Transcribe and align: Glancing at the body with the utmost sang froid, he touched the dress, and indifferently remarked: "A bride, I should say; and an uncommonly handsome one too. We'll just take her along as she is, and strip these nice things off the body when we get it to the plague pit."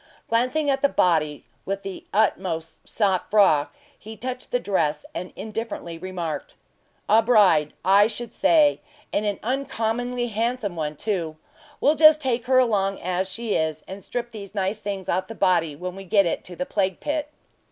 Glancing 0.29 0.67
at 0.67 0.81
the 0.81 0.89
body 0.89 1.45
with 1.63 1.83
the 1.83 2.07
utmost 2.11 2.87
sang 2.89 3.19
froid, 3.29 3.67
he 3.99 4.17
touched 4.17 4.49
the 4.49 4.59
dress, 4.59 5.05
and 5.13 5.31
indifferently 5.35 5.95
remarked: 5.99 6.55
"A 7.07 7.21
bride, 7.21 7.73
I 7.85 8.07
should 8.07 8.33
say; 8.33 8.81
and 9.13 9.27
an 9.27 9.37
uncommonly 9.43 10.29
handsome 10.29 10.75
one 10.75 10.95
too. 10.95 11.37
We'll 11.79 11.93
just 11.93 12.19
take 12.19 12.47
her 12.47 12.57
along 12.57 12.99
as 12.99 13.29
she 13.31 13.53
is, 13.53 13.83
and 13.87 14.03
strip 14.03 14.31
these 14.31 14.55
nice 14.55 14.79
things 14.79 15.07
off 15.07 15.27
the 15.27 15.35
body 15.35 15.75
when 15.75 15.95
we 15.95 16.03
get 16.03 16.25
it 16.25 16.43
to 16.45 16.55
the 16.55 16.65
plague 16.65 16.99
pit." 16.99 17.29